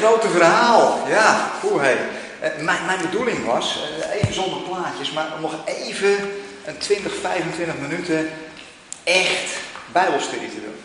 [0.00, 1.06] grote verhaal.
[1.08, 1.98] Ja, hoe heet.
[2.58, 6.16] Mijn, mijn bedoeling was, eh, even zonder plaatjes, maar nog even
[6.64, 8.30] een 20, 25 minuten
[9.04, 9.50] echt
[9.92, 10.80] Bijbelstudie te doen.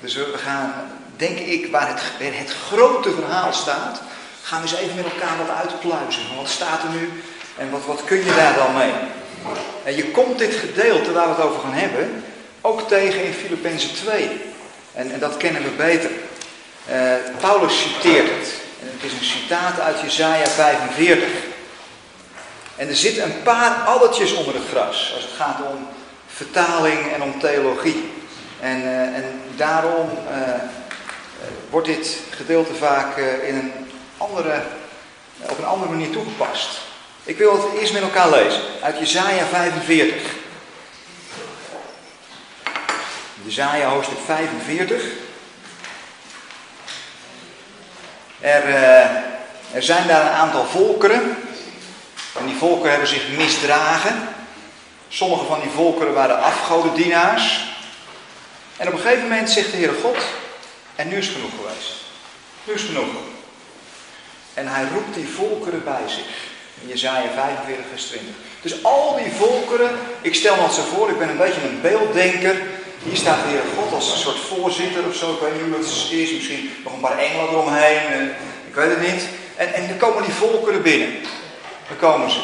[0.00, 0.74] Dus we gaan,
[1.16, 4.00] denk ik, waar het, het grote verhaal staat,
[4.42, 6.22] gaan we eens even met elkaar wat uitpluizen.
[6.36, 7.22] Wat staat er nu
[7.56, 8.92] en wat, wat kun je daar dan mee?
[9.84, 12.24] En je komt dit gedeelte waar we het over gaan hebben
[12.60, 14.40] ook tegen in Filippenzen 2.
[14.92, 16.10] En, en, dat kennen we beter.
[16.90, 18.52] Uh, Paulus citeert het.
[18.80, 21.28] En het is een citaat uit Jesaja 45.
[22.76, 25.88] En er zitten een paar addertjes onder het gras als het gaat om
[26.26, 28.10] vertaling en om theologie.
[28.60, 30.38] En, uh, en daarom uh,
[31.70, 33.72] wordt dit gedeelte vaak in een
[34.16, 34.62] andere,
[35.40, 36.80] op een andere manier toegepast.
[37.24, 40.22] Ik wil het eerst met elkaar lezen uit Jesaja 45.
[43.42, 45.02] Jezaja hoofdstuk 45.
[48.42, 49.00] Er, uh,
[49.72, 51.36] er zijn daar een aantal volkeren.
[52.38, 54.28] En die volkeren hebben zich misdragen.
[55.08, 57.74] Sommige van die volkeren waren afgodendienaars.
[58.76, 60.16] En op een gegeven moment zegt de Heere God,
[60.96, 61.94] en nu is genoeg geweest.
[62.64, 63.06] Nu is genoeg.
[64.54, 66.50] En hij roept die volkeren bij zich.
[66.82, 68.34] In Jezaja 45 vers 20.
[68.62, 72.56] Dus al die volkeren, ik stel me dat voor, ik ben een beetje een beelddenker.
[73.02, 75.32] Hier staat de Heer God als een soort voorzitter of zo.
[75.32, 76.32] Ik weet niet hoe dat is.
[76.32, 77.96] Misschien nog een paar engelen eromheen.
[77.96, 78.22] Eh,
[78.68, 79.22] ik weet het niet.
[79.56, 81.12] En, en dan komen die volkeren binnen.
[81.88, 82.40] Dan komen ze.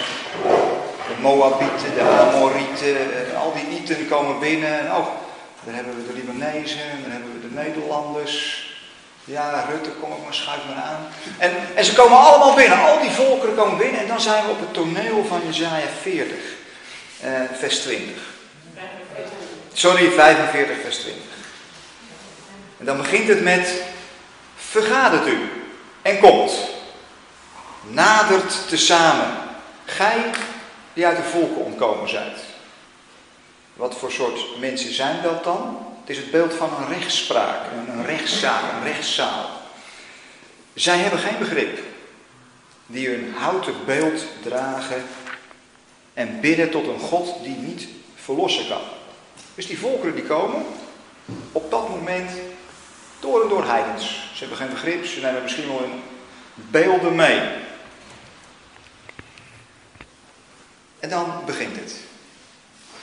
[1.08, 2.96] De Moabieten, de Amorieten,
[3.36, 4.78] al die Iten komen binnen.
[4.78, 5.06] En, oh,
[5.64, 8.66] dan hebben we de Libanezen, dan hebben we de Nederlanders.
[9.24, 11.06] Ja, Rutte, kom ook maar, schuif maar aan.
[11.38, 14.00] En, en ze komen allemaal binnen, al die volkeren komen binnen.
[14.00, 16.36] En dan zijn we op het toneel van Jezaja 40,
[17.20, 18.36] eh, vers 20.
[19.78, 21.22] Sorry, 45 vers 20.
[22.78, 23.82] En dan begint het met,
[24.56, 25.38] vergadert u
[26.02, 26.52] en komt.
[27.82, 29.36] Nadert tezamen,
[29.84, 30.30] gij
[30.92, 32.38] die uit de volken ontkomen zijt.
[33.74, 35.86] Wat voor soort mensen zijn dat dan?
[36.00, 39.50] Het is het beeld van een rechtspraak, een rechtszaak, een rechtszaal.
[40.74, 41.78] Zij hebben geen begrip,
[42.86, 45.04] die een houten beeld dragen
[46.14, 48.97] en bidden tot een God die niet verlossen kan.
[49.58, 50.64] Dus die volkeren die komen
[51.52, 52.30] op dat moment
[53.20, 54.30] door en door heidens.
[54.32, 56.02] Ze hebben geen begrip, ze nemen misschien wel hun
[56.54, 57.40] beelden mee.
[60.98, 61.94] En dan begint het.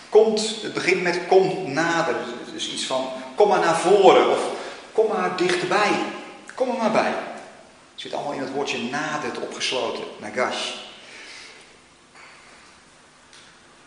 [0.09, 2.15] Komt, het begint met kom nader.
[2.53, 4.39] Dus iets van kom maar naar voren of
[4.91, 5.91] kom maar dichterbij.
[6.53, 7.13] Kom er maar bij.
[7.91, 10.03] Het zit allemaal in het woordje nadert opgesloten.
[10.17, 10.73] Nagash.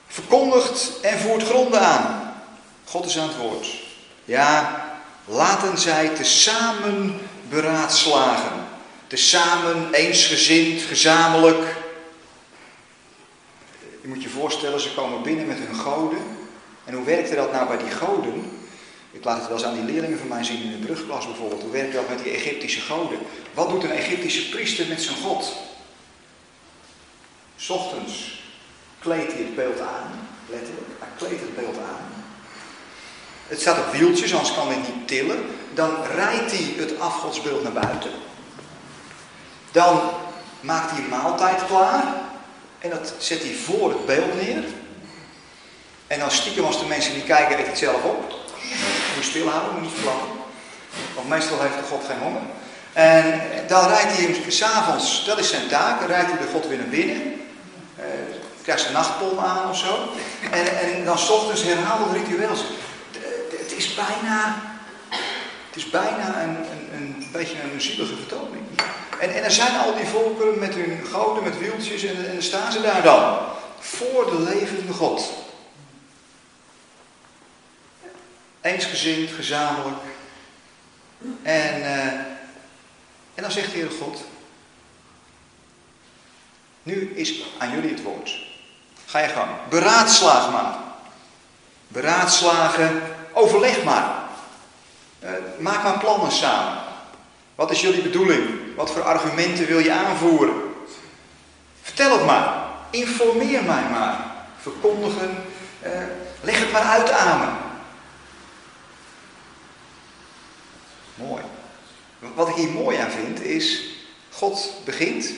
[0.07, 2.28] Verkondigt en voert gronden aan.
[2.91, 3.69] God is aan het woord.
[4.25, 4.85] Ja,
[5.25, 8.67] laten zij tezamen beraadslagen.
[9.07, 11.77] Tezamen, eensgezind, gezamenlijk.
[14.01, 16.19] Je moet je voorstellen, ze komen binnen met hun goden.
[16.85, 18.61] En hoe werkte dat nou bij die goden?
[19.11, 21.63] Ik laat het wel eens aan die leerlingen van mij zien in de brugklas bijvoorbeeld.
[21.63, 23.19] Hoe werkt dat met die Egyptische goden?
[23.55, 25.53] Wat doet een Egyptische priester met zijn god?
[27.69, 28.43] Ochtends
[28.99, 30.87] kleedt hij het beeld aan, letterlijk.
[30.99, 32.18] Hij kleedt het beeld aan.
[33.49, 35.47] Het staat op wieltjes, anders kan hij niet tillen.
[35.75, 38.11] Dan rijdt hij het afgodsbeeld naar buiten.
[39.73, 40.01] Dan
[40.61, 42.05] maakt hij maaltijd klaar.
[42.79, 44.65] En dat zet hij voor het beeld neer.
[46.07, 48.35] En dan stiekem als de mensen die kijken, eet het zelf op.
[49.15, 50.29] Moet stilhouden, moet niet verlaten.
[51.15, 52.41] Want meestal heeft de God geen honger.
[52.93, 56.79] En dan rijdt hij hem s'avonds, dat is zijn taak, rijdt hij de God weer
[56.79, 57.17] naar binnen.
[57.99, 58.05] Uh,
[58.63, 60.09] krijgt zijn nachtpom aan of zo.
[60.51, 62.57] En, en dan s ochtends herhaalt het ritueel
[63.79, 64.63] is bijna,
[65.67, 68.65] het is bijna een, een, een beetje een zielige vertoning.
[69.21, 72.73] En, en er zijn al die volkeren met hun goden, met wieltjes en, en staan
[72.73, 73.39] ze daar dan.
[73.79, 75.33] Voor de levende God.
[78.61, 80.03] Eensgezind, gezamenlijk.
[81.43, 82.07] En, uh,
[83.35, 84.25] en dan zegt de Heer God,
[86.83, 88.47] nu is aan jullie het woord.
[89.07, 89.51] Ga je gang.
[89.69, 90.75] Beraadslaag maar.
[91.89, 93.03] Beraadslagen
[93.39, 94.23] Overleg maar.
[95.25, 96.83] Uh, maak maar plannen samen.
[97.55, 98.77] Wat is jullie bedoeling?
[98.77, 100.55] Wat voor argumenten wil je aanvoeren?
[101.83, 102.67] Vertel het maar.
[102.91, 104.35] Informeer mij maar.
[104.61, 105.45] Verkondigen.
[105.83, 105.91] Uh,
[106.41, 107.47] leg het maar uit aan me.
[111.15, 111.43] Mooi.
[112.35, 113.85] Wat ik hier mooi aan vind is,
[114.31, 115.31] God begint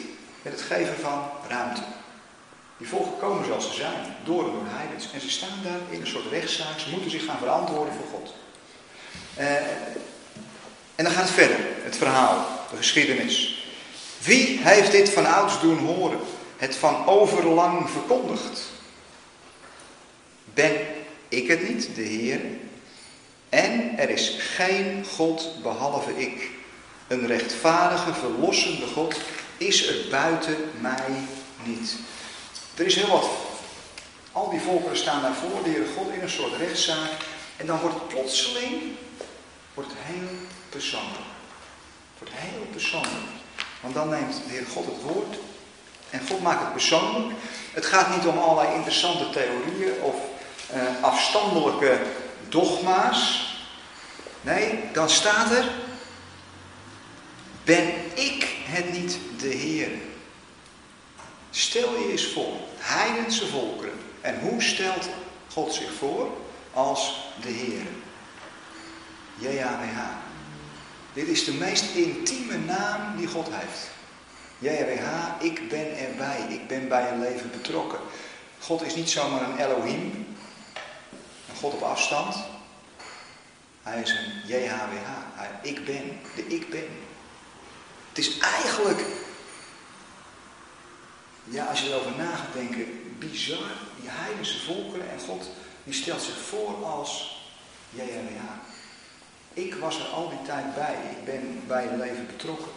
[0.43, 1.83] met het geven van ruimte.
[2.81, 5.09] Die volken komen zoals ze zijn, door en door heidens.
[5.13, 6.79] En ze staan daar in een soort rechtszaak.
[6.79, 8.35] Ze moeten zich gaan verantwoorden voor God.
[9.39, 9.55] Uh,
[10.95, 13.65] en dan gaat het verder, het verhaal, de geschiedenis.
[14.19, 16.19] Wie heeft dit van ouds doen horen?
[16.57, 18.61] Het van overlang verkondigd?
[20.55, 20.73] Ben
[21.29, 22.41] ik het niet, de Heer?
[23.49, 26.51] En er is geen God behalve ik.
[27.09, 29.17] Een rechtvaardige, verlossende God
[29.57, 31.27] is er buiten mij
[31.65, 31.95] niet.
[32.81, 33.31] Er is heel wat.
[34.33, 37.11] Al die volkeren staan daarvoor, de Heer God, in een soort rechtszaak.
[37.57, 38.83] En dan wordt het plotseling
[39.75, 40.29] wordt heel
[40.69, 41.29] persoonlijk.
[42.19, 43.27] wordt heel persoonlijk.
[43.81, 45.37] Want dan neemt de Heer God het woord
[46.11, 47.39] en God maakt het persoonlijk.
[47.73, 50.15] Het gaat niet om allerlei interessante theorieën of
[50.75, 52.01] uh, afstandelijke
[52.49, 53.49] dogma's.
[54.41, 55.65] Nee, dan staat er,
[57.65, 59.91] ben ik het niet de Heer?
[61.51, 63.99] Stel je eens voor, heidense volkeren.
[64.21, 65.09] En hoe stelt
[65.53, 66.29] God zich voor?
[66.73, 67.87] Als de Heer.
[69.35, 69.99] JHWH.
[71.13, 73.91] Dit is de meest intieme naam die God heeft.
[74.59, 76.47] JHWH, ik ben erbij.
[76.49, 77.99] Ik ben bij een leven betrokken.
[78.61, 80.27] God is niet zomaar een Elohim.
[81.49, 82.37] Een God op afstand.
[83.83, 85.09] Hij is een JHWH.
[85.35, 86.21] Hij, ik ben.
[86.35, 86.89] De ik ben.
[88.09, 89.05] Het is eigenlijk,
[91.51, 92.87] ja, als je erover na gaat denken,
[93.19, 93.59] bizar.
[94.01, 95.51] Die heidense volkeren en God,
[95.85, 97.39] die stelt zich voor als
[97.91, 98.43] JHWH.
[99.55, 100.97] Ik was er al die tijd bij.
[101.11, 102.71] Ik ben bij je leven betrokken.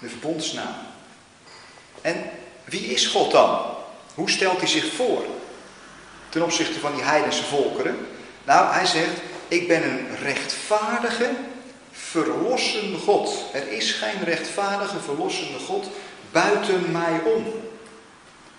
[0.00, 0.74] De verbondsnaam.
[2.00, 2.30] En
[2.64, 3.74] wie is God dan?
[4.14, 5.24] Hoe stelt hij zich voor?
[6.28, 8.06] Ten opzichte van die heidense volkeren.
[8.44, 11.30] Nou, hij zegt, ik ben een rechtvaardige,
[12.08, 13.44] verlossende God.
[13.52, 15.86] Er is geen rechtvaardige, verlossende God
[16.30, 17.44] buiten mij om.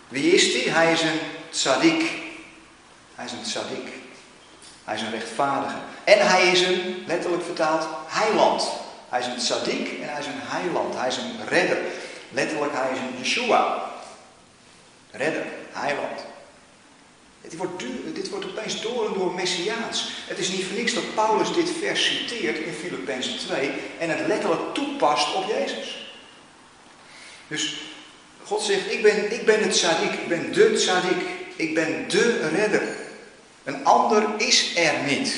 [0.07, 0.69] Wie is die?
[0.69, 2.11] Hij is een tzaddik.
[3.15, 3.87] Hij is een tzaddik.
[4.83, 5.75] Hij is een rechtvaardige.
[6.03, 8.69] En hij is een, letterlijk vertaald, heiland.
[9.09, 10.95] Hij is een tzaddik en hij is een heiland.
[10.95, 11.77] Hij is een redder.
[12.29, 13.89] Letterlijk, hij is een Yeshua.
[15.11, 16.30] Redder, heiland.
[17.41, 17.83] Dit wordt,
[18.13, 20.11] dit wordt opeens door en door messiaans.
[20.27, 24.27] Het is niet voor niks dat Paulus dit vers citeert in Filippenzen 2 en het
[24.27, 26.09] letterlijk toepast op Jezus.
[27.47, 27.81] Dus
[28.43, 32.49] God zegt, ik ben, ik ben het tzaddik, ik ben de tzaddik, ik ben de
[32.53, 32.81] redder.
[33.63, 35.35] Een ander is er niet.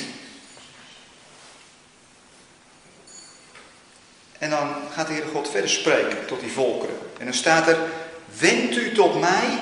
[4.38, 6.98] En dan gaat de Heer God verder spreken tot die volkeren.
[7.18, 7.78] En dan staat er,
[8.38, 9.58] wend u tot mij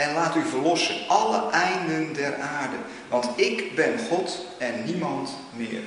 [0.00, 2.76] en laat u verlossen alle einden der aarde.
[3.08, 5.80] Want ik ben God en niemand meer.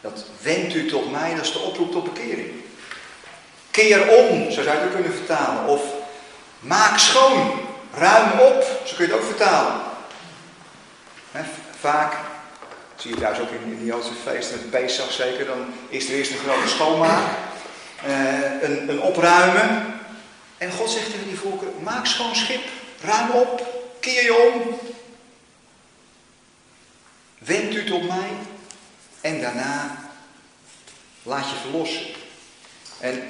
[0.00, 2.50] Dat wendt u tot mij, dat is de oproep tot bekering.
[3.70, 5.66] Keer om, zo zou je het kunnen vertalen.
[5.66, 5.82] Of
[6.60, 7.60] maak schoon,
[7.94, 9.80] ruim op, zo kun je het ook vertalen.
[11.80, 12.14] vaak,
[12.96, 16.30] zie je thuis ook in, de Joodse feesten, met Pesach zeker, dan is er eerst
[16.30, 17.26] een grote schoonmaak.
[18.06, 19.91] Uh, een, een opruimen.
[20.62, 22.62] En God zegt tegen die volken, maak schoon schip,
[23.00, 23.66] ruim op,
[24.00, 24.78] keer je om.
[27.38, 28.30] Wend u tot mij
[29.20, 29.96] en daarna
[31.22, 32.06] laat je verlossen.
[33.00, 33.22] En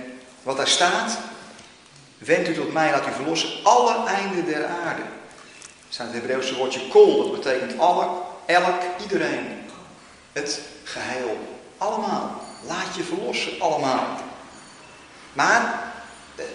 [0.42, 1.18] wat daar staat,
[2.18, 5.02] wend u tot mij, laat u verlossen alle einden der aarde.
[5.02, 5.08] Er
[5.88, 8.08] staat het Hebreeuwse woordje kol, dat betekent alle,
[8.46, 9.70] elk, iedereen.
[10.32, 11.60] Het geheel.
[11.78, 12.42] Allemaal.
[12.66, 14.20] Laat je verlossen, allemaal.
[15.32, 15.91] Maar,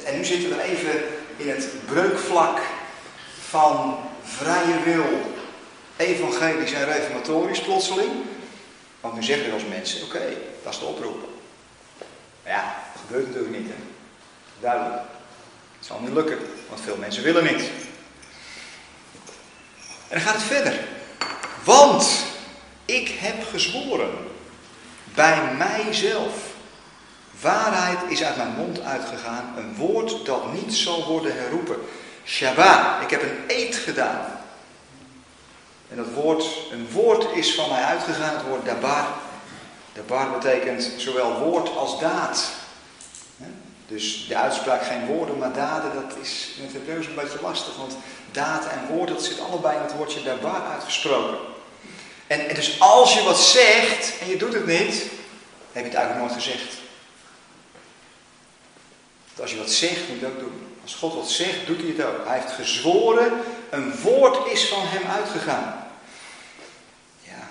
[0.06, 1.04] en nu zitten we even
[1.38, 2.60] in het breukvlak
[3.50, 5.34] van vrije wil,
[5.98, 8.12] evangelisch en reformatorisch plotseling.
[9.02, 11.28] Want nu zeggen er als mensen, oké, dat is de oproep.
[12.46, 13.68] Ja, dat gebeurt natuurlijk niet.
[13.68, 13.76] Hè?
[14.60, 15.02] Duidelijk.
[15.78, 16.38] Het zal niet lukken,
[16.70, 17.62] want veel mensen willen niet.
[20.08, 20.80] En dan gaat het verder.
[21.64, 22.26] Want
[22.86, 24.12] ik heb gezworen
[25.14, 26.34] bij mijzelf.
[27.42, 31.78] Waarheid is uit mijn mond uitgegaan, een woord dat niet zal worden herroepen.
[32.26, 34.26] Shabbat, ik heb een eed gedaan.
[35.90, 39.08] En dat woord, een woord is van mij uitgegaan, het woord dabar.
[39.94, 42.50] Dabar betekent zowel woord als daad.
[43.88, 47.78] Dus de uitspraak geen woorden, maar daden, dat is in het Hebreeuws een beetje lastig.
[47.78, 47.98] Want
[48.32, 51.38] daad en woord, dat zit allebei in het woordje dabar uitgesproken.
[52.28, 54.94] En, en dus als je wat zegt en je doet het niet,
[55.72, 56.86] heb je het eigenlijk nooit gezegd.
[59.42, 60.62] Als je wat zegt, moet je het ook doen.
[60.84, 62.28] Als God wat zegt, doet hij het ook.
[62.28, 63.32] Hij heeft gezworen,
[63.70, 65.88] een woord is van hem uitgegaan.
[67.22, 67.50] Ja,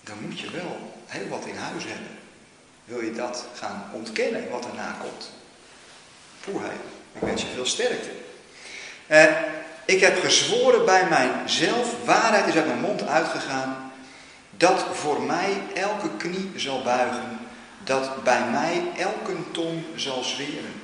[0.00, 2.18] dan moet je wel heel wat in huis hebben.
[2.84, 5.30] Wil je dat gaan ontkennen, wat erna komt?
[6.40, 6.80] Poeheid,
[7.12, 8.10] ik wens je veel sterkte.
[9.06, 9.24] Eh,
[9.84, 13.92] ik heb gezworen bij mijzelf, waarheid is uit mijn mond uitgegaan,
[14.56, 17.38] dat voor mij elke knie zal buigen,
[17.84, 20.81] dat bij mij elke tong zal zweren.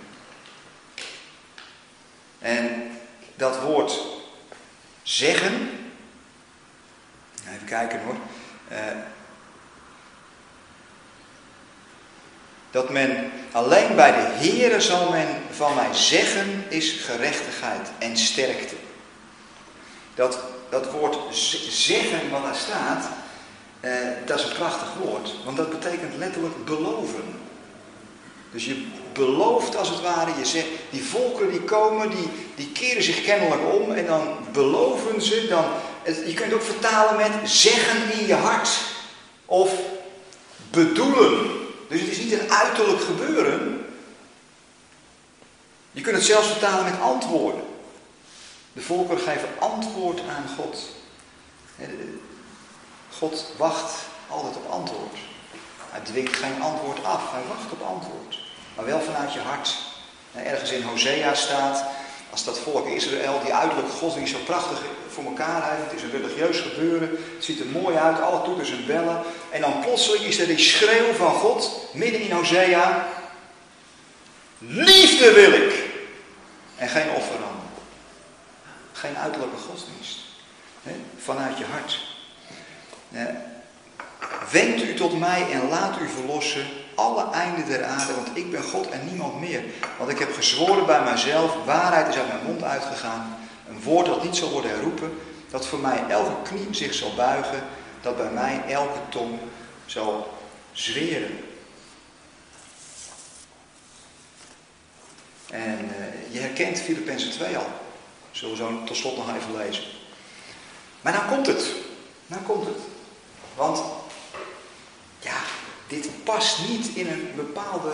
[2.39, 2.91] En
[3.37, 4.01] dat woord
[5.03, 5.71] zeggen,
[7.55, 8.17] even kijken hoor.
[8.73, 8.79] Uh,
[12.71, 18.75] dat men alleen bij de Heere zal men van mij zeggen is gerechtigheid en sterkte.
[20.15, 21.37] Dat, dat woord
[21.71, 23.09] zeggen wat daar staat,
[23.81, 23.93] eh,
[24.27, 27.41] dat is een krachtig woord, want dat betekent letterlijk beloven.
[28.53, 28.87] Dus je
[29.19, 33.63] belooft als het ware, je zegt, die volkeren die komen, die, die keren zich kennelijk
[33.73, 35.65] om en dan beloven ze, dan,
[36.05, 38.69] je kunt het ook vertalen met zeggen in je hart
[39.45, 39.73] of
[40.71, 41.51] bedoelen.
[41.89, 43.87] Dus het is niet een uiterlijk gebeuren.
[45.93, 47.63] Je kunt het zelfs vertalen met antwoorden.
[48.73, 50.79] De volkeren geven antwoord aan God.
[53.19, 53.95] God wacht
[54.29, 55.17] altijd op antwoord.
[55.91, 58.48] Hij dwingt geen antwoord af, hij wacht op antwoord.
[58.79, 59.77] Maar wel vanuit je hart.
[60.35, 61.85] Ergens in Hosea staat,
[62.31, 65.91] als dat volk Israël, die uiterlijk godsdienst zo prachtig voor elkaar heeft.
[65.91, 67.09] Het is een religieus gebeuren.
[67.35, 69.23] Het ziet er mooi uit, alle toeters en bellen.
[69.51, 73.09] En dan plotseling is er die schreeuw van God, midden in Hosea.
[74.59, 75.85] Liefde wil ik.
[76.77, 77.69] En geen offeranden.
[78.93, 80.19] Geen uiterlijke godsdienst.
[81.19, 82.01] Vanuit je hart.
[84.51, 86.67] Wend u tot mij en laat u verlossen
[86.99, 89.63] alle einden der aarde, want ik ben God en niemand meer.
[89.99, 93.37] Want ik heb gezworen bij mijzelf, waarheid is uit mijn mond uitgegaan.
[93.69, 95.19] Een woord dat niet zal worden herroepen,
[95.51, 97.63] dat voor mij elke knie zich zal buigen,
[98.01, 99.39] dat bij mij elke tong
[99.87, 100.39] zal
[100.73, 101.39] zweren.
[105.51, 107.67] En uh, je herkent Filippenzen 2 al.
[108.31, 109.85] Zullen tot slot nog even lezen.
[111.01, 111.73] Maar nou komt het.
[112.27, 112.79] Nou komt het.
[113.55, 113.81] Want,
[115.19, 115.37] ja,
[115.89, 117.93] dit past niet in een bepaalde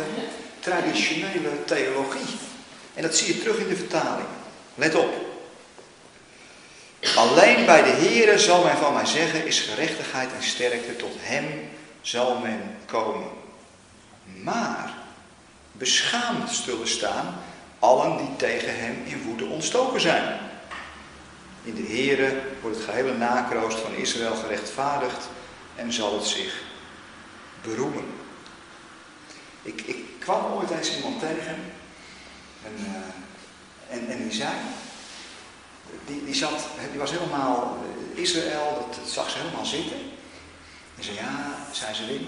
[0.60, 2.36] traditionele theologie.
[2.94, 4.26] En dat zie je terug in de vertaling.
[4.74, 5.14] Let op.
[7.16, 11.70] Alleen bij de Heere zal men van mij zeggen, is gerechtigheid en sterkte, tot hem
[12.00, 13.28] zal men komen.
[14.42, 14.94] Maar
[15.72, 17.42] beschaamd zullen staan
[17.78, 20.38] allen die tegen hem in woede ontstoken zijn.
[21.64, 25.28] In de Heere wordt het gehele nakroost van Israël gerechtvaardigd
[25.76, 26.62] en zal het zich
[27.64, 28.04] beroemen.
[29.62, 31.56] Ik, ik kwam ooit eens iemand tegen
[32.64, 34.52] en, uh, en, en die zei,
[36.06, 37.78] die, die, zat, die was helemaal,
[38.14, 39.96] eh, Israël, dat, zag ze helemaal zitten.
[40.96, 42.26] En zei, ja, zei ze Wim,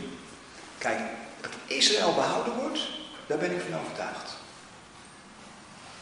[0.79, 1.01] kijk,
[1.41, 2.81] dat Israël behouden wordt,
[3.27, 4.37] daar ben ik van overtuigd.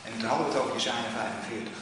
[0.05, 1.11] En toen hadden we het over Jezaja
[1.49, 1.73] 45.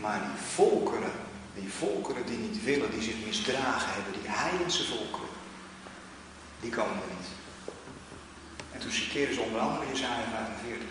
[0.00, 1.12] Maar die volkeren,
[1.54, 5.33] die volkeren die niet willen, die zich misdragen hebben, die heidense volkeren,
[6.60, 7.28] die komen er niet.
[8.72, 10.88] En toen citeerden ze onder andere Jezaja 45.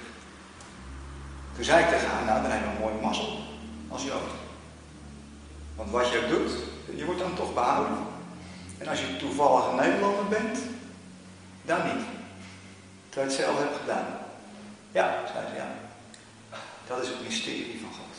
[1.56, 3.40] Toen zei ik tegen haar, nou dan heb je een mooie mazzel
[3.88, 4.30] als Jood.
[5.76, 6.52] Want wat je doet,
[6.98, 7.98] je wordt dan toch behouden.
[8.78, 10.60] En als je toevallig een Nederlander bent,
[11.62, 12.06] dan niet.
[13.10, 14.06] Terwijl je het zelf hebt gedaan.
[14.92, 15.68] Ja, zei ze, ja.
[16.88, 18.16] Dat is het mysterie van God.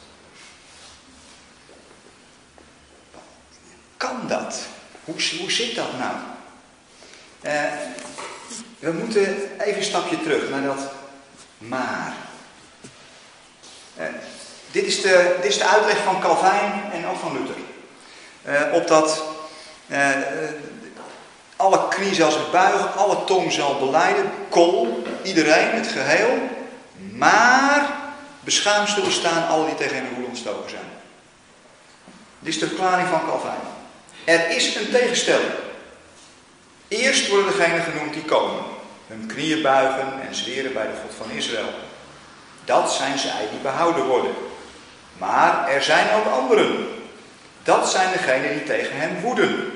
[3.96, 4.66] Kan dat?
[5.04, 6.16] Hoe, hoe zit dat nou?
[7.46, 7.62] Uh,
[8.78, 10.92] we moeten even een stapje terug naar dat
[11.58, 12.14] maar.
[13.98, 14.04] Uh,
[14.70, 17.54] dit, is de, dit is de uitleg van Calvijn en ook van Luther.
[18.46, 19.24] Uh, op dat
[21.56, 26.48] alle knie zal zich buigen, alle tong zal beleiden, kol, iedereen, het geheel.
[27.12, 27.96] Maar
[28.40, 30.82] beschaamd zullen staan alle die tegen hem in ontstoken zijn.
[32.38, 33.60] Dit is de verklaring van Calvijn.
[34.24, 35.63] Er is een tegenstelling.
[36.88, 38.62] Eerst worden degenen genoemd die komen,
[39.06, 41.68] hun knieën buigen en zweren bij de God van Israël.
[42.64, 44.32] Dat zijn zij die behouden worden.
[45.18, 46.86] Maar er zijn ook anderen.
[47.62, 49.72] Dat zijn degenen die tegen hem woeden.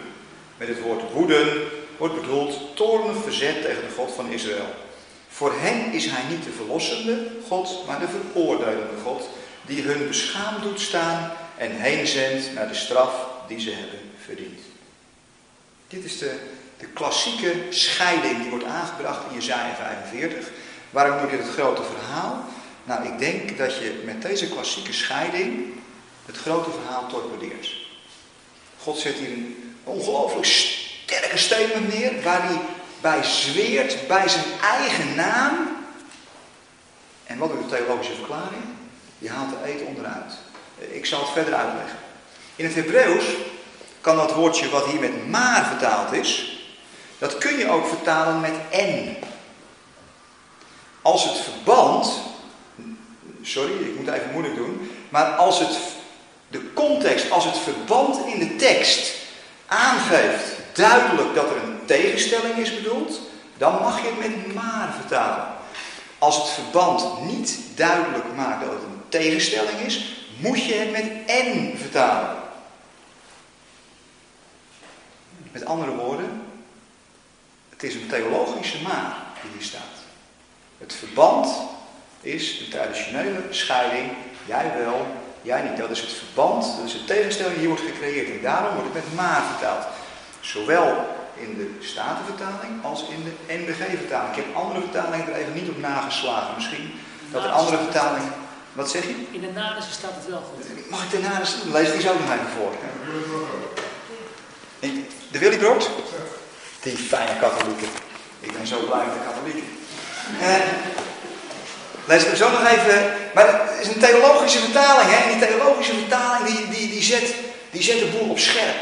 [0.56, 1.62] Met het woord woeden
[1.96, 4.74] wordt bedoeld toornig verzet tegen de God van Israël.
[5.28, 9.28] Voor hen is hij niet de verlossende God, maar de veroordelende God,
[9.66, 14.60] die hun beschaamd doet staan en heen zendt naar de straf die ze hebben verdiend.
[15.88, 16.38] Dit is de,
[16.78, 20.50] de klassieke scheiding die wordt aangebracht in Jezaja 45.
[20.90, 22.44] Waarom moet dit het grote verhaal?
[22.84, 25.74] Nou, ik denk dat je met deze klassieke scheiding
[26.26, 27.76] het grote verhaal torpedeert.
[28.78, 32.60] God zet hier een ongelooflijk sterke statement neer, waar hij
[33.00, 35.76] bij zweert, bij zijn eigen naam.
[37.24, 38.62] En wat is de theologische verklaring?
[39.18, 40.32] Je haalt de eet onderuit.
[40.78, 41.98] Ik zal het verder uitleggen.
[42.56, 43.24] In het Hebreeuws
[44.00, 46.57] kan dat woordje wat hier met maar vertaald is,
[47.18, 49.16] dat kun je ook vertalen met en.
[51.02, 52.20] als het verband,
[53.42, 55.78] sorry, ik moet even moeilijk doen, maar als het,
[56.48, 59.16] de context, als het verband in de tekst
[59.66, 63.20] aangeeft duidelijk dat er een tegenstelling is bedoeld,
[63.56, 65.46] dan mag je het met maar vertalen.
[66.18, 71.10] Als het verband niet duidelijk maakt dat het een tegenstelling is, moet je het met
[71.26, 72.36] en vertalen.
[75.52, 76.47] Met andere woorden,
[77.78, 79.96] het is een theologische maar die hier staat.
[80.78, 81.46] Het verband
[82.20, 84.10] is de traditionele scheiding,
[84.46, 85.06] jij wel,
[85.42, 85.76] jij niet.
[85.76, 88.30] Dat is het verband, dat is de tegenstelling die hier wordt gecreëerd.
[88.30, 89.86] En daarom wordt het met maar vertaald.
[90.40, 94.36] Zowel in de Statenvertaling als in de NBG-vertaling.
[94.36, 96.54] Ik heb andere vertalingen er even niet op nageslagen.
[96.54, 96.92] Misschien
[97.32, 98.32] dat er andere vertalingen...
[98.72, 99.14] Wat zeg je?
[99.30, 100.90] In de Nadissen staat het wel goed.
[100.90, 101.72] Mag ik de Nadissen?
[101.72, 102.72] Lees die zo nog even voor.
[105.30, 105.90] De Willy Brood?
[106.88, 107.88] Die fijne katholieken.
[108.40, 109.68] Ik ben zo blij met de katholieken.
[110.40, 110.54] Eh,
[112.04, 113.12] lees zo nog even.
[113.34, 115.10] Maar het is een theologische vertaling.
[115.10, 115.16] Hè?
[115.16, 117.34] En die theologische vertaling die, die, die, zet,
[117.70, 118.76] die zet de boel op scherp.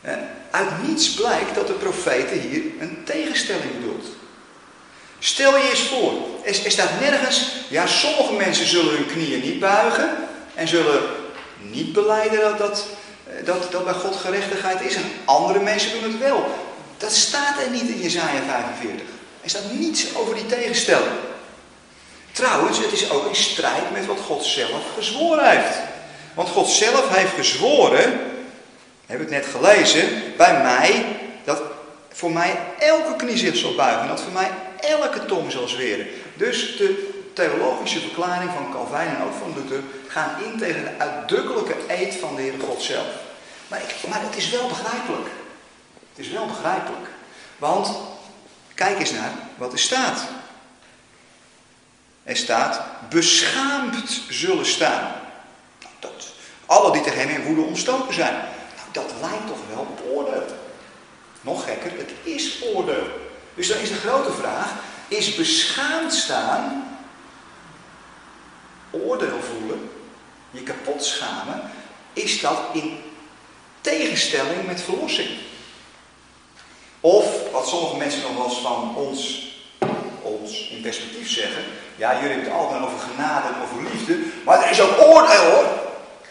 [0.00, 0.12] Eh,
[0.50, 4.06] uit niets blijkt dat de profeten hier een tegenstelling bedoelt.
[5.18, 6.12] Stel je eens voor,
[6.44, 10.16] er, er staat nergens, ja, sommige mensen zullen hun knieën niet buigen
[10.54, 11.02] en zullen
[11.58, 12.86] niet beleiden dat, dat,
[13.44, 16.44] dat, dat bij God gerechtigheid is en andere mensen doen het wel.
[16.96, 19.06] Dat staat er niet in Jezaja 45.
[19.40, 21.16] Er staat niets over die tegenstelling.
[22.32, 25.76] Trouwens, het is ook in strijd met wat God zelf gezworen heeft.
[26.34, 28.20] Want God zelf heeft gezworen
[29.16, 31.04] we het net gelezen, bij mij,
[31.44, 31.62] dat
[32.12, 34.08] voor mij elke knie zich zal buigen.
[34.08, 36.06] Dat voor mij elke tong zal zweren.
[36.34, 41.74] Dus de theologische verklaring van Calvijn en ook van Luther gaan in tegen de uitdrukkelijke
[41.86, 42.36] eed van
[42.82, 43.06] Zelf.
[43.68, 45.28] Maar, ik, maar het is wel begrijpelijk.
[46.14, 47.08] Het is wel begrijpelijk.
[47.58, 47.90] Want,
[48.74, 50.20] kijk eens naar wat er staat.
[52.22, 55.12] Er staat, beschaamd zullen staan.
[55.98, 56.32] Dat,
[56.66, 58.56] alle die tegen hem in woede ontstoken zijn
[58.92, 60.46] dat lijkt toch wel op oordeel.
[61.40, 63.06] Nog gekker, het is oordeel.
[63.54, 64.72] Dus dan is de grote vraag,
[65.08, 66.98] is beschaamd staan,
[68.90, 69.90] oordeel voelen,
[70.50, 71.70] je kapot schamen,
[72.22, 72.98] is dat in
[73.80, 75.28] tegenstelling met verlossing?
[77.00, 79.48] Of, wat sommige mensen nog wel eens van ons,
[80.22, 81.64] ons in perspectief zeggen,
[81.96, 85.50] ja, jullie hebben het altijd over genade en over liefde, maar er is ook oordeel
[85.50, 85.66] hoor.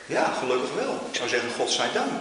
[0.06, 0.93] Ja, gelukkig wel.
[1.10, 2.12] Ik zou zeggen, God zij dank.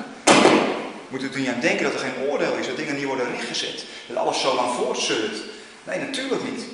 [1.09, 3.31] Moet u er niet aan denken dat er geen oordeel is, dat dingen niet worden
[3.31, 5.37] rechtgezet, dat alles zo lang voortzeurt.
[5.85, 6.65] Nee, natuurlijk niet.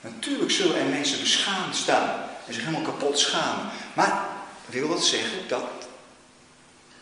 [0.00, 2.08] Natuurlijk zullen er mensen beschaamd staan
[2.46, 3.70] en zich helemaal kapot schamen.
[3.92, 4.26] Maar
[4.66, 5.62] wil dat zeggen dat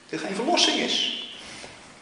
[0.09, 1.25] er geen verlossing is?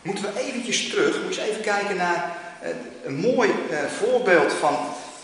[0.02, 2.70] Moeten we eventjes terug, moet je eens even kijken naar eh,
[3.04, 4.78] een mooi eh, voorbeeld van,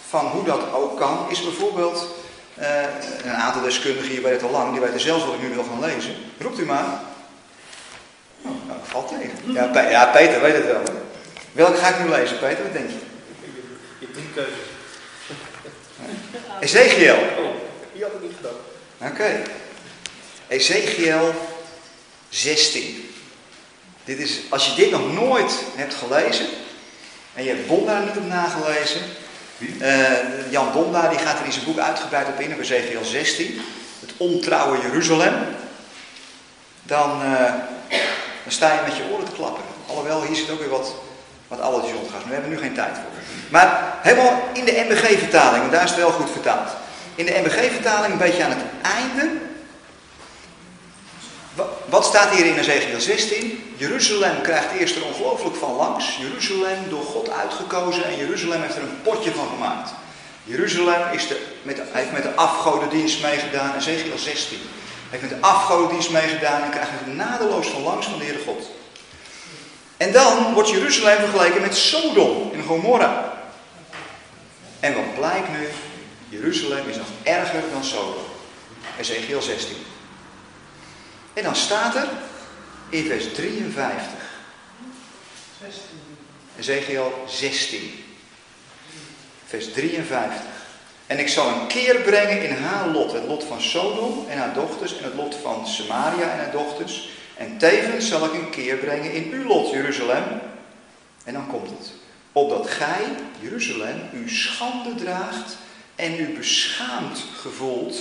[0.08, 2.06] van hoe dat ook kan, is bijvoorbeeld
[2.58, 2.66] uh,
[3.24, 5.64] een aantal deskundigen hier weten het al lang, die weten zelfs wat ik nu wil
[5.64, 6.14] gaan lezen.
[6.38, 6.84] Roept u maar.
[8.42, 9.52] Oh, nou, valt tegen.
[9.52, 10.82] Ja, ja, Peter weet het wel.
[10.82, 10.92] Hè?
[11.52, 12.62] Welke ga ik nu lezen, Peter?
[12.62, 12.98] Wat denk je?
[13.98, 14.50] Je hebt een keuze.
[16.60, 17.14] Ezekiel.
[17.14, 17.54] Oh,
[17.92, 18.52] die had ik niet gedaan.
[18.98, 19.10] Oké.
[19.10, 19.42] Okay.
[20.48, 21.34] Ezekiel
[22.30, 23.10] 16.
[24.04, 26.46] Dit is, als je dit nog nooit hebt gelezen,
[27.34, 29.00] en je hebt Bonda niet op nagelezen,
[29.58, 33.60] uh, Jan Bonda die gaat er in zijn boek uitgebreid op in, op Ezekiel 16,
[34.00, 35.34] het ontrouwe Jeruzalem,
[36.82, 37.52] dan, uh,
[38.42, 39.64] dan sta je met je oren te klappen.
[39.86, 40.94] Alhoewel, hier zit ook weer wat,
[41.48, 42.22] wat oudertjes ontgaan.
[42.26, 43.10] We hebben nu geen tijd voor.
[43.48, 46.70] Maar helemaal in de MBG-vertaling, want daar is het wel goed vertaald.
[47.14, 49.48] In de MBG-vertaling, een beetje aan het einde.
[51.88, 53.74] Wat staat hier in Ezekiel 16?
[53.76, 56.16] Jeruzalem krijgt eerst er ongelooflijk van langs.
[56.16, 59.90] Jeruzalem door God uitgekozen en Jeruzalem heeft er een potje van gemaakt.
[60.44, 64.58] Jeruzalem is de, met heeft met de afgodendienst meegedaan, Ezekiel 16
[65.10, 68.70] heeft met de afgodendienst meegedaan en krijgt het nadeloos van langs van de Heere God.
[69.96, 73.38] En dan wordt Jeruzalem vergeleken met Sodom en Gomorra.
[74.80, 75.68] En wat blijkt nu?
[76.28, 78.24] Jeruzalem is nog erger dan Sodom.
[78.98, 79.76] Ezekiel 16.
[81.32, 82.08] En dan staat er
[82.88, 84.12] in vers 53.
[85.60, 85.82] 16.
[86.58, 88.04] Ezekiel 16.
[89.46, 90.42] Vers 53.
[91.06, 94.54] En ik zal een keer brengen in haar lot, het lot van Sodom en haar
[94.54, 97.10] dochters en het lot van Samaria en haar dochters.
[97.36, 100.40] En tevens zal ik een keer brengen in uw lot, Jeruzalem.
[101.24, 101.92] En dan komt het.
[102.32, 103.04] Opdat gij,
[103.40, 105.56] Jeruzalem, uw schande draagt
[105.94, 107.98] en u beschaamd gevoelt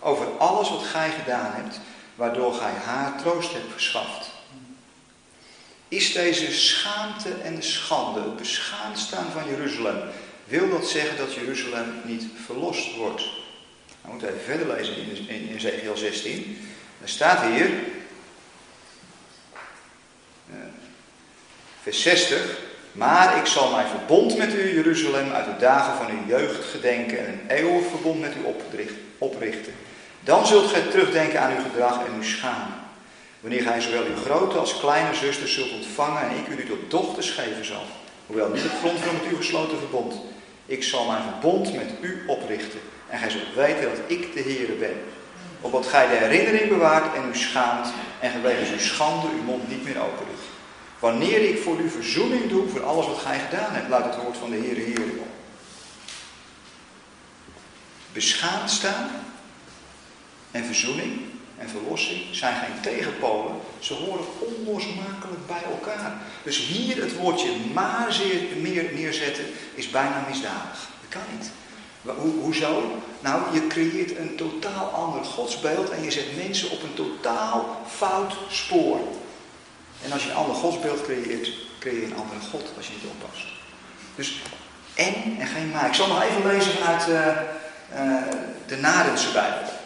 [0.00, 1.80] over alles wat gij gedaan hebt,
[2.18, 4.30] waardoor gij haar troost hebt verschaft.
[5.88, 9.98] Is deze schaamte en de schande, het beschaamd staan van Jeruzalem,
[10.44, 13.22] wil dat zeggen dat Jeruzalem niet verlost wordt.
[14.00, 16.58] We moeten even verder lezen in, in Ezekiel 16.
[17.02, 17.70] Er staat hier,
[20.50, 20.56] eh,
[21.82, 22.58] vers 60,
[22.92, 27.18] maar ik zal mijn verbond met u, Jeruzalem, uit de dagen van uw jeugd gedenken
[27.18, 28.40] en een eeuwig verbond met u
[29.18, 29.74] oprichten.
[30.28, 32.74] Dan zult gij terugdenken aan uw gedrag en uw schamen.
[33.40, 37.30] Wanneer gij zowel uw grote als kleine zuster zult ontvangen en ik u tot dochters
[37.30, 37.82] geven zal.
[38.26, 40.14] Hoewel niet op grond van met u gesloten verbond.
[40.66, 42.80] Ik zal mijn verbond met u oprichten.
[43.08, 45.00] En gij zult weten dat ik de Heere ben.
[45.60, 47.88] Opdat gij de herinnering bewaart en u schaamt.
[48.20, 50.26] En gewegens uw schande uw mond niet meer open.
[50.98, 54.36] Wanneer ik voor u verzoening doe voor alles wat gij gedaan hebt, luidt het woord
[54.36, 55.02] van de Heere hier.
[58.12, 59.10] Beschaamd staan
[60.58, 61.20] en verzoening
[61.58, 63.54] en verlossing zijn geen tegenpolen.
[63.78, 66.12] Ze horen onlosmakelijk bij elkaar.
[66.42, 69.44] Dus hier het woordje maar zeer, meer neerzetten
[69.74, 70.88] is bijna misdadig.
[71.00, 71.50] Dat kan niet.
[72.02, 73.02] Ho hoezo?
[73.20, 78.36] Nou, je creëert een totaal ander godsbeeld en je zet mensen op een totaal fout
[78.50, 79.00] spoor.
[80.04, 83.10] En als je een ander godsbeeld creëert, creëer je een andere God als je niet
[83.10, 83.44] oppast.
[84.14, 84.40] Dus
[84.94, 85.86] en en geen maar.
[85.86, 87.16] Ik zal nog even lezen vanuit uh,
[88.04, 88.22] uh,
[88.66, 89.77] de Nadense Bijbel.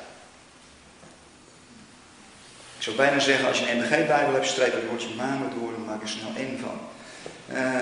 [2.83, 5.85] Ik zou bijna zeggen, als je een NBG-bijbel hebt, streep het woordje maar door en
[5.85, 6.81] maak er snel één van.
[7.57, 7.77] Uh,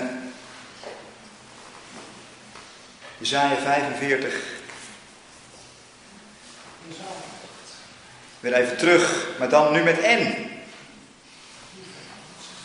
[3.17, 4.33] Jezaja 45.
[8.39, 10.49] Weer even terug, maar dan nu met N.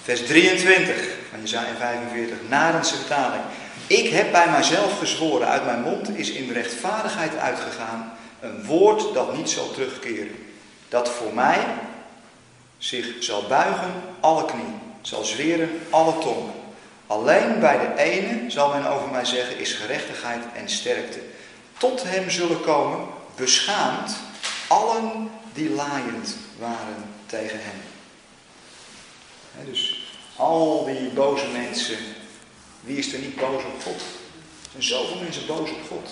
[0.02, 0.96] Vers 23
[1.30, 3.42] van Jezaja 45, Narense vertaling.
[3.86, 9.36] Ik heb bij mijzelf gezworen, uit mijn mond is in rechtvaardigheid uitgegaan een woord dat
[9.36, 10.46] niet zal terugkeren.
[10.88, 11.58] Dat voor mij
[12.78, 16.52] zich zal buigen alle knie, zal zweren alle tongen.
[17.06, 21.20] Alleen bij de ene zal men over mij zeggen is gerechtigheid en sterkte.
[21.78, 24.16] Tot hem zullen komen, beschaamd,
[24.68, 27.80] allen die laaiend waren tegen hem.
[29.64, 31.98] dus al die boze mensen,
[32.80, 34.02] wie is er niet boos op God?
[34.76, 36.10] Er zijn zoveel mensen boos op God.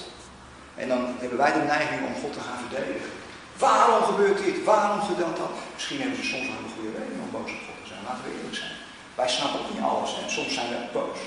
[0.75, 3.11] En dan hebben wij de neiging om God te gaan verdedigen.
[3.59, 4.65] Waarom gebeurt dit?
[4.65, 5.51] Waarom gebeurt dat?
[5.75, 8.01] Misschien hebben ze soms een goede reden om boos op God te zijn.
[8.07, 8.77] Laten we eerlijk zijn.
[9.15, 11.19] Wij snappen niet alles en soms zijn we boos.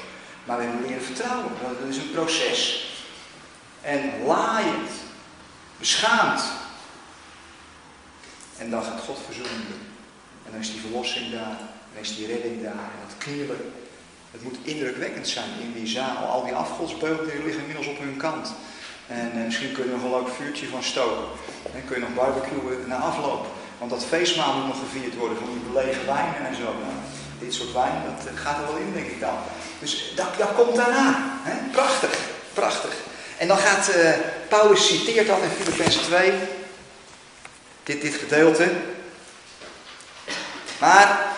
[0.44, 1.52] Maar we hebben leren vertrouwen.
[1.62, 2.90] Dat is een proces.
[3.82, 4.90] En laaiend,
[5.78, 6.42] beschaamd.
[8.58, 9.66] En dan gaat God verzoenen
[10.46, 11.58] En dan is die verlossing daar.
[11.94, 12.72] Dan is die redding daar.
[12.72, 13.74] En dat knielen.
[14.32, 16.26] Het moet indrukwekkend zijn in die zaal.
[16.26, 18.54] Al die afgodsbeelden liggen inmiddels op hun kant.
[19.08, 21.26] En eh, misschien kun je nog een leuk vuurtje van stoken.
[21.74, 23.46] Dan kun je nog barbecuen na afloop.
[23.78, 26.63] Want dat feestmaal moet nog gevierd worden van die belegen wijnen en zo.
[26.63, 26.96] Nou,
[27.39, 29.38] dit soort wijn, dat eh, gaat er wel in, denk ik dan.
[29.80, 31.39] Dus dat, komt daarna.
[31.43, 31.70] Hè?
[31.72, 32.20] Prachtig,
[32.54, 32.93] prachtig.
[33.38, 34.12] En dan gaat uh,
[34.48, 36.34] Paulus citeert dat in Filippenzen 2.
[37.84, 38.72] Dit, dit gedeelte.
[40.80, 41.37] Maar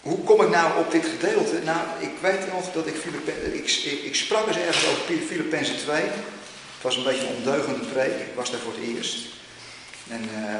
[0.00, 1.60] hoe kom ik nou op dit gedeelte?
[1.64, 3.54] Nou, ik weet nog dat ik Filippenzen...
[3.54, 6.02] Ik, ik, sprak eens ergens over Filippenzen 2.
[6.02, 8.12] Het was een beetje een ondeugende preek.
[8.12, 9.26] Ik was daar voor het eerst.
[10.08, 10.22] En...
[10.22, 10.54] Uh,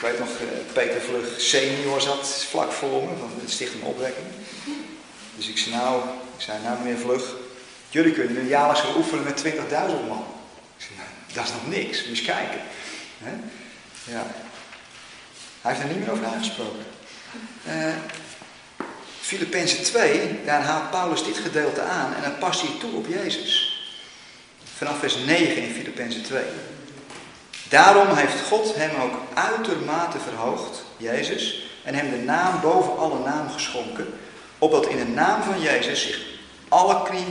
[0.00, 4.26] ik weet nog, eh, Peter Vlug senior zat vlak voor me van de Stichting Opwekking.
[5.36, 6.02] Dus ik zei nou,
[6.36, 7.34] ik zei, nou meneer Vlug,
[7.88, 9.50] jullie kunnen nu jaarlijks oefenen met 20.000
[10.08, 10.24] man.
[10.76, 12.60] Ik zei, nou, dat is nog niks, moet kijken.
[14.04, 14.26] Ja.
[15.60, 16.84] Hij heeft er niet meer over aangesproken.
[17.66, 17.94] Uh,
[19.20, 23.82] Filippenzen 2, daar haalt Paulus dit gedeelte aan en dan past hij toe op Jezus.
[24.76, 26.42] Vanaf vers 9 in Filippenzen 2.
[27.68, 33.50] Daarom heeft God hem ook uitermate verhoogd, Jezus, en hem de naam boven alle naam
[33.50, 34.06] geschonken,
[34.58, 36.20] opdat in de naam van Jezus zich
[36.68, 37.26] alle knie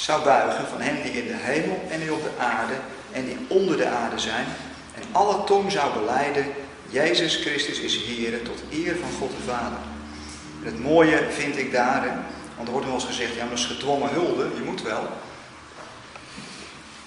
[0.00, 2.74] zou buigen van hen die in de hemel en die op de aarde
[3.12, 4.46] en die onder de aarde zijn,
[4.94, 6.46] en alle tong zou beleiden,
[6.90, 9.78] Jezus Christus is Heer, tot eer van God de Vader.
[10.60, 12.24] En het mooie vind ik daar,
[12.56, 15.08] want er wordt wel eens gezegd, ja maar dat is gedwongen hulde, je moet wel.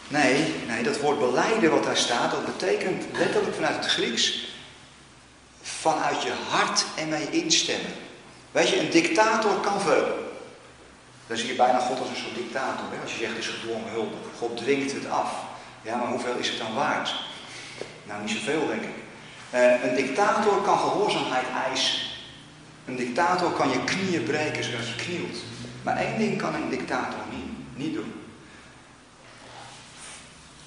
[0.08, 4.52] Nee, nee, dat woord beleiden wat daar staat, dat betekent letterlijk vanuit het Grieks
[5.62, 7.91] vanuit je hart en mee instemmen.
[8.52, 10.08] Weet je, een dictator kan veel.
[11.28, 12.86] Dan zie je bijna God als een soort dictator.
[12.91, 13.02] Hè?
[13.02, 14.13] Als je zegt het is gedwongen hulp.
[14.38, 15.34] God dwingt het af.
[15.82, 17.15] Ja, maar hoeveel is het dan waard?
[18.04, 19.03] Nou, niet zoveel, denk ik.
[19.54, 22.00] Uh, een dictator kan gehoorzaamheid eisen.
[22.86, 25.38] Een dictator kan je knieën breken zodat je knielt.
[25.84, 28.24] Maar één ding kan een dictator niet, niet doen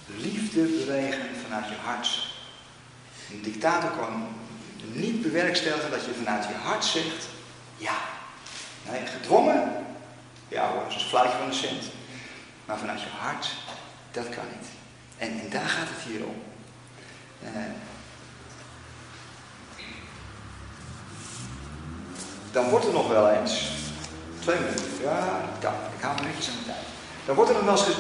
[0.07, 2.35] liefde bewegen vanuit je hart.
[3.31, 4.27] Een dictator kan
[4.92, 7.29] niet bewerkstelligen dat je vanuit je hart zegt,
[7.77, 7.94] ja,
[8.90, 9.87] Nee, gedwongen.
[10.49, 11.85] Ja hoor, dat is een fluitje van een cent.
[12.64, 13.55] Maar vanuit je hart,
[14.11, 14.68] dat kan niet.
[15.18, 16.42] En, en daar gaat het hier om.
[17.42, 17.49] Uh,
[22.56, 23.62] dan wordt er nog wel eens,
[24.40, 25.40] twee minuten, ja,
[25.96, 26.84] ik hou me netjes aan de tijd.
[27.26, 27.96] Dan wordt er nog wel eens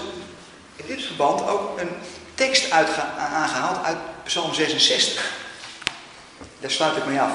[0.76, 1.90] in dit verband ook een
[2.34, 5.32] tekst aangehaald uit Psalm 66.
[6.60, 7.32] Daar sluit ik mee af.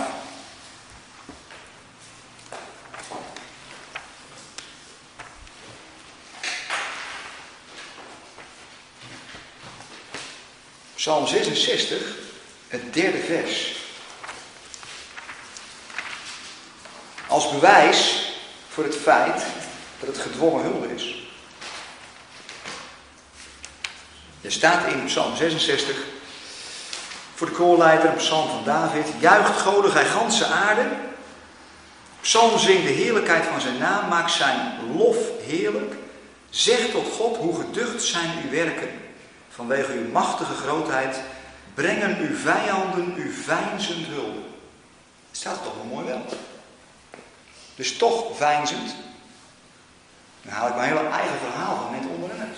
[10.95, 11.97] Psalm 66,
[12.67, 13.75] het derde vers.
[17.31, 18.31] Als bewijs
[18.69, 19.43] voor het feit
[19.99, 21.27] dat het gedwongen hulde is.
[24.41, 25.95] Er staat in Psalm 66,
[27.35, 30.87] voor de koorleider, een psalm van David, juicht godig hij ganse aarde.
[32.21, 35.95] Psalm zingt de heerlijkheid van zijn naam, maakt zijn lof heerlijk.
[36.49, 38.89] Zeg tot God, hoe geducht zijn uw werken.
[39.49, 41.15] Vanwege uw machtige grootheid
[41.73, 44.39] brengen uw vijanden uw veinzend hulde.
[45.31, 46.25] Staat toch wel mooi wel.
[47.81, 48.95] Dus toch veinzend.
[50.41, 52.57] Dan haal ik mijn hele eigen verhaal van net onderuit.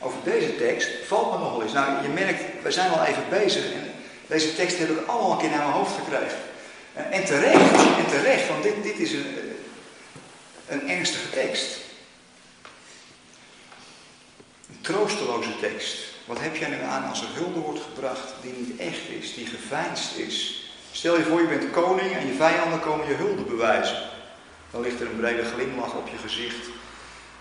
[0.00, 1.72] Over deze tekst valt me nog wel eens.
[1.72, 3.92] Nou, je merkt, we zijn al even bezig en
[4.26, 6.38] deze tekst heb ik allemaal een keer naar mijn hoofd gekregen.
[6.92, 9.56] En terecht, en terecht, want dit, dit is een,
[10.68, 11.76] een ernstige tekst.
[14.68, 15.96] Een troosteloze tekst.
[16.24, 19.46] Wat heb jij nu aan als er hulde wordt gebracht die niet echt is, die
[19.46, 20.67] geveinsd is?
[20.92, 24.02] Stel je voor, je bent koning en je vijanden komen je hulde bewijzen.
[24.70, 26.66] Dan ligt er een brede glimlach op je gezicht.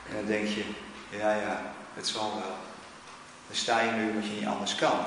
[0.10, 0.64] En dan denk je,
[1.10, 2.56] ja ja, het zal wel.
[3.48, 5.00] Dan sta je nu omdat je niet anders kan.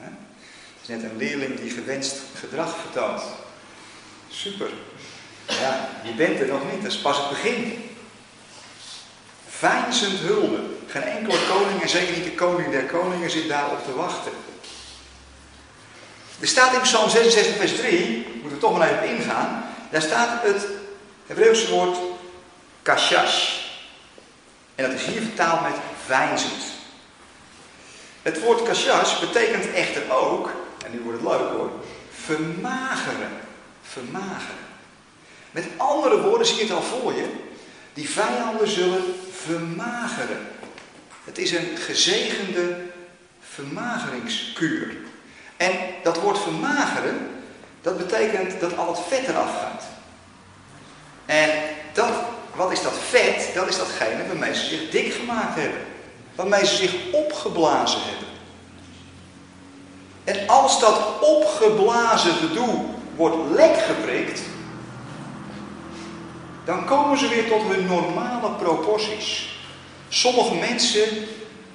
[0.00, 3.22] Het is net een leerling die gewenst gedrag vertoont.
[4.28, 4.70] Super.
[5.46, 7.90] Ja, je bent er nog niet, dat is pas het begin.
[9.48, 10.60] Vijnzend hulde.
[10.86, 14.32] Geen enkele koning, en zeker niet de koning der koningen, zit daarop te wachten.
[16.40, 19.64] Er staat in Psalm 66, vers 3, moeten we toch maar even ingaan.
[19.90, 20.66] Daar staat het
[21.26, 21.98] Hebreeuwse woord
[22.82, 23.66] kashash.
[24.74, 25.74] En dat is hier vertaald met
[26.06, 26.62] vijnzend.
[28.22, 30.50] Het woord kashash betekent echter ook,
[30.84, 31.70] en nu wordt het leuk hoor,
[32.24, 33.30] vermageren.
[33.82, 34.66] Vermageren.
[35.50, 37.26] Met andere woorden zie je het al voor je.
[37.94, 40.48] Die vijanden zullen vermageren.
[41.24, 42.76] Het is een gezegende
[43.40, 44.96] vermageringskuur.
[45.58, 47.30] En dat woord vermageren,
[47.82, 49.84] dat betekent dat al het vet eraf gaat.
[51.26, 51.50] En
[51.92, 52.12] dat,
[52.54, 53.50] wat is dat vet?
[53.54, 55.80] Dat is datgene waarmee ze zich dik gemaakt hebben.
[56.34, 58.28] Waarmee ze zich opgeblazen hebben.
[60.24, 62.84] En als dat opgeblazen gedoe
[63.16, 64.40] wordt lek geprikt,
[66.64, 69.58] dan komen ze weer tot hun normale proporties.
[70.08, 71.08] Sommige mensen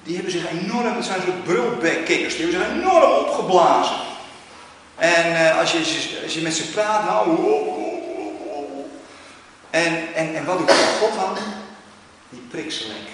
[0.04, 3.96] die hebben zich enorm, dat zijn soort brulbekkikkers, die hebben zich enorm opgeblazen.
[4.96, 7.68] En uh, als, je, als je met ze praat, nou, oh, oh,
[8.46, 8.86] oh,
[9.70, 11.36] en, en, en wat doet God dan?
[12.28, 13.12] Die prikt ze lek.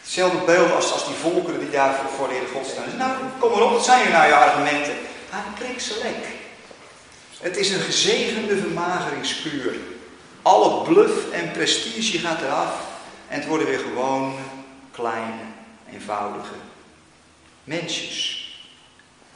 [0.00, 2.96] Hetzelfde beeld als, als die volkeren die daar voor, de Heer God staan.
[2.96, 4.94] Nou, kom maar op, wat zijn je nou je argumenten?
[5.30, 6.26] Hij prikt ze lek.
[7.40, 9.74] Het is een gezegende vermageringskuur.
[10.42, 12.89] Alle bluff en prestige gaat eraf.
[13.30, 14.34] En het worden weer gewoon
[14.90, 15.42] kleine,
[15.92, 16.54] eenvoudige
[17.64, 18.36] mensjes.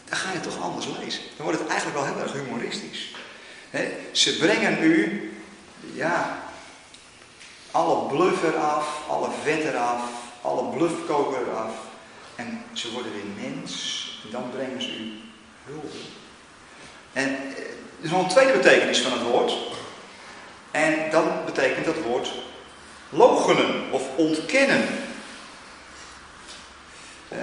[0.05, 1.23] Dan ga je toch anders lezen.
[1.37, 3.15] Dan wordt het eigenlijk wel heel erg humoristisch.
[4.13, 5.33] ze brengen u,
[5.93, 6.43] ja,
[7.71, 10.03] alle bluff eraf, alle vet eraf,
[10.43, 11.75] alle bluffkoker eraf.
[12.37, 13.73] En ze worden weer mens.
[14.25, 15.13] En dan brengen ze u
[15.65, 15.99] hulde.
[17.13, 19.55] En eh, er is nog een tweede betekenis van het woord.
[20.71, 22.33] En dan betekent dat woord
[23.15, 24.89] logenen of ontkennen.
[27.33, 27.39] Uh,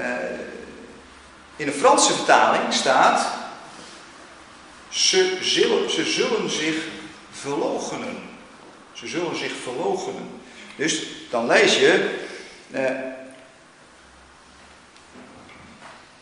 [1.56, 3.28] in de Franse vertaling staat:
[4.90, 6.76] ze zullen, zich
[7.32, 8.18] verlogenen.
[8.94, 10.30] Ze zullen zich verlogenen.
[10.76, 12.20] Dus dan lees je.
[12.72, 12.90] Uh,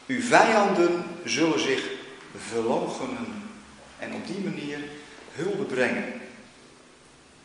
[0.07, 1.83] uw vijanden zullen zich
[2.49, 3.49] verlogenen
[3.99, 4.79] en op die manier
[5.31, 6.05] hulde brengen.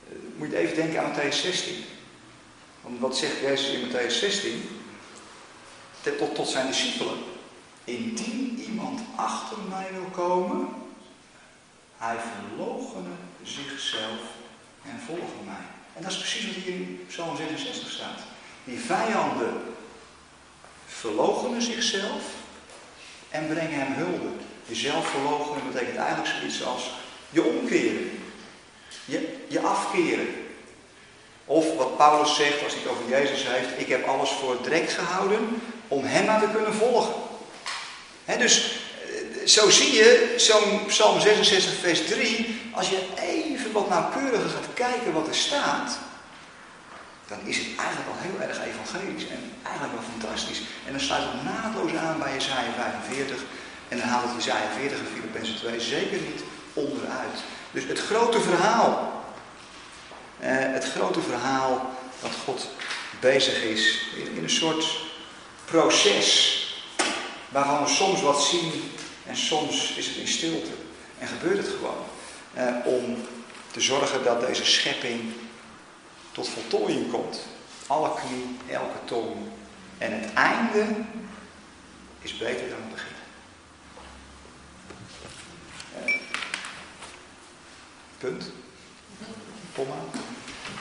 [0.08, 1.84] Uh, moet je even denken aan Matthäus 16.
[2.84, 4.68] Want wat zegt Jezus in Matthäus 16?
[6.00, 7.18] Tot, tot zijn discipelen.
[7.84, 10.68] Indien iemand achter mij wil komen,
[11.96, 14.20] hij verloochenen zichzelf
[14.82, 15.66] en volgen mij.
[15.94, 18.20] En dat is precies wat hier in Psalm 66 staat.
[18.64, 19.62] Die vijanden
[20.86, 22.22] verloochenen zichzelf
[23.30, 24.28] en brengen hem hulde.
[24.66, 26.90] Jezelf verloochenen betekent eigenlijk zoiets als
[27.30, 28.10] je omkeren.
[29.04, 30.43] Je, je afkeren.
[31.44, 34.92] Of wat Paulus zegt als hij het over Jezus heeft, ik heb alles voor direct
[34.92, 37.14] gehouden om hem maar te kunnen volgen.
[38.38, 44.50] dus eh, zo zie je, zo'n Psalm 66 vers 3, als je even wat nauwkeuriger
[44.50, 45.98] gaat kijken wat er staat,
[47.28, 50.60] dan is het eigenlijk al heel erg evangelisch en eigenlijk wel fantastisch.
[50.86, 53.42] En dan sluit het naadloos aan bij Jezaja 45
[53.88, 57.38] en dan haalt het Jezaja 40 en Filippenzen 2 zeker niet onderuit.
[57.70, 59.23] Dus het grote verhaal,
[60.38, 61.90] het grote verhaal
[62.22, 62.68] dat God
[63.20, 65.00] bezig is in, in een soort
[65.64, 66.58] proces
[67.48, 68.72] waarvan we soms wat zien
[69.26, 70.70] en soms is het in stilte.
[71.18, 72.04] En gebeurt het gewoon
[72.54, 73.16] eh, om
[73.70, 75.32] te zorgen dat deze schepping
[76.32, 77.46] tot voltooiing komt.
[77.86, 79.36] Alle knie, elke tong.
[79.98, 80.86] En het einde
[82.20, 83.12] is beter dan het begin.
[85.94, 86.20] Eh,
[88.18, 88.63] punt.
[89.74, 89.94] Pomma.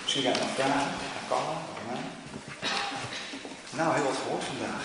[0.01, 0.91] Misschien jij nog vragen?
[1.15, 1.62] Dat kan wel.
[3.69, 4.84] Nou, heel wat gehoord vandaag.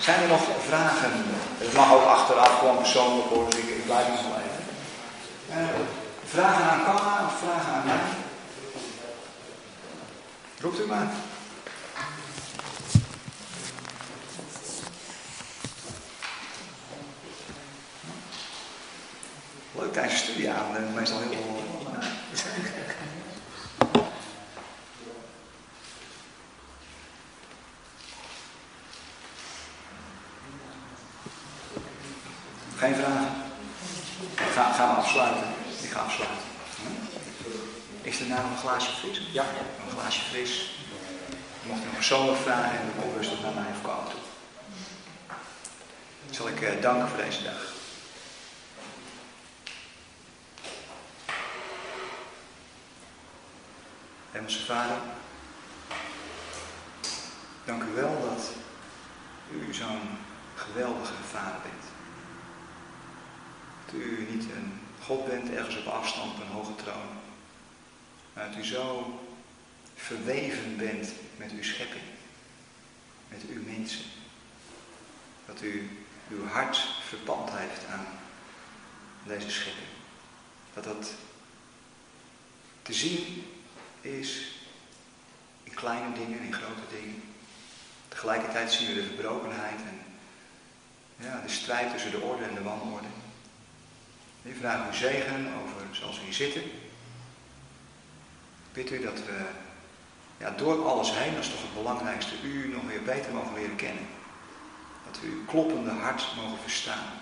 [0.00, 1.12] Zijn er nog vragen?
[1.58, 4.64] Het mag ook achteraf gewoon persoonlijk hoor, dus ik, ik blijf nog wel even.
[5.50, 5.80] Uh,
[6.24, 8.04] vragen aan Kanna of vragen aan mij?
[10.60, 11.08] Roept u maar.
[19.92, 21.62] Tijdens de studie aan, meestal heel veel.
[32.76, 33.28] Geen vragen?
[34.34, 35.42] Ga, gaan we afsluiten.
[35.82, 36.38] Ik ga afsluiten.
[38.02, 39.22] Is er nou een glaasje fris?
[39.32, 39.42] Ja.
[39.42, 40.70] Een glaasje fris.
[41.62, 44.20] Mocht u nog persoonlijk vragen en dan kom rustig naar mij of komen toe.
[46.30, 47.73] Zal ik uh, danken voor deze dag.
[54.34, 54.96] Hemelse Vader,
[57.64, 58.52] dank u wel dat
[59.50, 60.18] u zo'n
[60.54, 61.84] geweldige vader bent.
[63.84, 67.08] Dat u niet een God bent ergens op afstand op een hoge troon.
[68.32, 69.20] Maar dat u zo
[69.94, 72.04] verweven bent met uw schepping.
[73.28, 74.04] Met uw mensen.
[75.46, 76.76] Dat u uw hart
[77.08, 78.06] verpand heeft aan
[79.26, 79.88] deze schepping.
[80.74, 81.12] Dat dat
[82.82, 83.44] te zien
[84.04, 84.52] is
[85.62, 87.22] in kleine dingen, in grote dingen.
[88.08, 90.00] Tegelijkertijd zien we de verbrokenheid en
[91.16, 93.06] ja, de strijd tussen de orde en de wanorde.
[94.42, 96.62] Ik vraag u zegen over zoals we hier zitten.
[98.72, 99.46] Bid u dat we
[100.38, 103.76] ja, door alles heen, dat is toch het belangrijkste, u nog weer beter mogen leren
[103.76, 104.06] kennen.
[105.06, 107.12] Dat we uw kloppende hart mogen verstaan.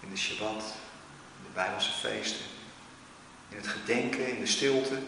[0.00, 0.62] In de Shabbat,
[1.38, 2.44] in de Bijbelse feesten,
[3.48, 4.98] in het gedenken, in de stilte,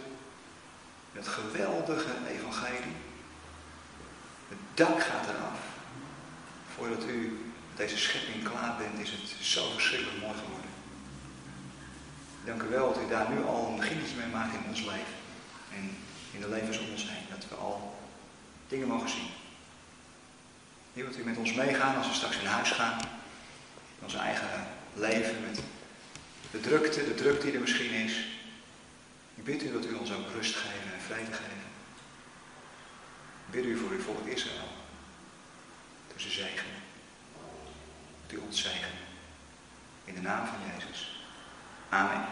[1.15, 2.97] het geweldige evangelie.
[4.49, 5.61] Het dak gaat eraf.
[6.75, 10.71] Voordat u met deze schepping klaar bent, is het zo verschrikkelijk mooi geworden.
[12.45, 15.17] Dank u wel dat u daar nu al een beginnetje mee maakt in ons leven.
[15.73, 15.97] En
[16.31, 17.27] in de levens om ons heen.
[17.31, 17.97] Dat we al
[18.69, 19.29] dingen mogen zien.
[20.93, 22.99] Heer, wilt u met ons meegaan als we straks in huis gaan.
[23.99, 25.61] In ons eigen leven met
[26.51, 28.27] de drukte, de druk die er misschien is.
[29.35, 30.94] Ik bid u dat u ons ook rust geven
[33.47, 34.69] Ik bid u voor uw volk Israël.
[36.09, 36.83] Dat ze zegenen.
[38.27, 38.69] Dat u ons.
[40.05, 41.21] In de naam van Jezus.
[41.89, 42.25] Amen.